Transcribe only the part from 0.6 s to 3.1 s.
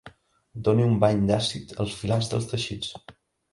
Doni un bany d'àcid als filats dels teixits.